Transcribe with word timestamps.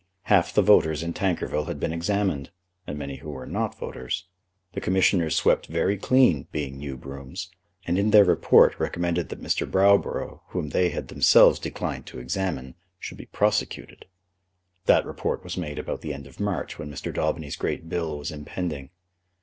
Half 0.23 0.55
the 0.55 0.63
voters 0.63 1.03
in 1.03 1.13
Tankerville 1.13 1.67
had 1.67 1.79
been 1.79 1.93
examined, 1.93 2.49
and 2.87 2.97
many 2.97 3.17
who 3.17 3.29
were 3.29 3.45
not 3.45 3.77
voters. 3.77 4.25
The 4.73 4.81
commissioners 4.81 5.35
swept 5.35 5.67
very 5.67 5.95
clean, 5.95 6.47
being 6.51 6.79
new 6.79 6.97
brooms, 6.97 7.51
and 7.85 7.99
in 7.99 8.09
their 8.09 8.25
report 8.25 8.79
recommended 8.79 9.29
that 9.29 9.43
Mr. 9.43 9.69
Browborough, 9.69 10.41
whom 10.47 10.69
they 10.69 10.89
had 10.89 11.09
themselves 11.09 11.59
declined 11.59 12.07
to 12.07 12.17
examine, 12.17 12.73
should 12.97 13.19
be 13.19 13.27
prosecuted. 13.27 14.05
That 14.87 15.05
report 15.05 15.43
was 15.43 15.55
made 15.55 15.77
about 15.77 16.01
the 16.01 16.15
end 16.15 16.25
of 16.25 16.39
March, 16.39 16.79
when 16.79 16.89
Mr. 16.91 17.13
Daubeny's 17.13 17.55
great 17.55 17.87
bill 17.87 18.17
was 18.17 18.31
impending. 18.31 18.89